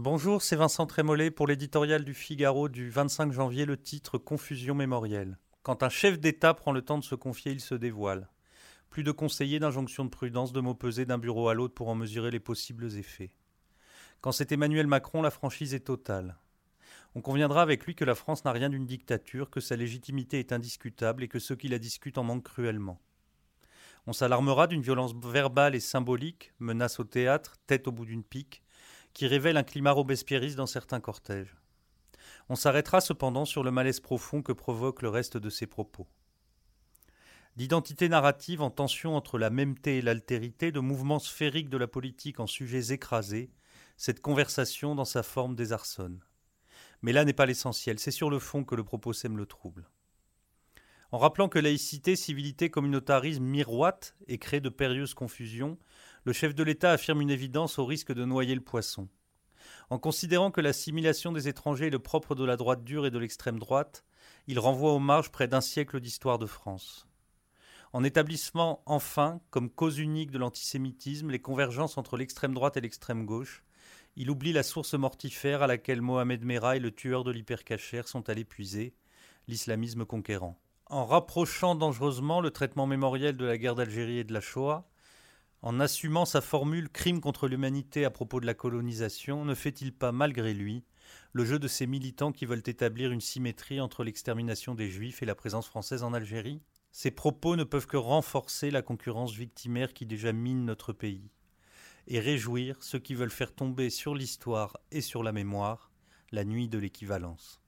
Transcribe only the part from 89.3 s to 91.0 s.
ne fait-il pas, malgré lui,